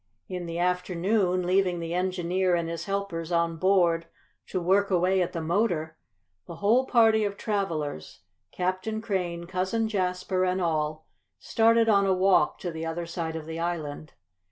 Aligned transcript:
In 0.27 0.47
the 0.47 0.57
afternoon, 0.57 1.45
leaving 1.45 1.79
the 1.79 1.93
engineer 1.93 2.55
and 2.55 2.67
his 2.67 2.85
helpers 2.85 3.31
on 3.31 3.57
board 3.57 4.07
to 4.47 4.59
work 4.59 4.89
away 4.89 5.21
at 5.21 5.31
the 5.31 5.43
motor, 5.43 5.95
the 6.47 6.55
whole 6.55 6.87
party 6.87 7.23
of 7.23 7.37
travelers, 7.37 8.21
Captain 8.51 8.99
Crane, 8.99 9.45
Cousin 9.45 9.87
Jasper 9.87 10.43
and 10.43 10.59
all, 10.59 11.05
started 11.37 11.87
on 11.87 12.07
a 12.07 12.13
walk 12.15 12.57
to 12.61 12.71
the 12.71 12.83
other 12.83 13.05
side 13.05 13.35
of 13.35 13.45
the 13.45 13.59
island. 13.59 14.13